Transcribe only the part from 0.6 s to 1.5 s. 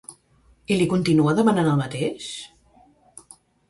I li continua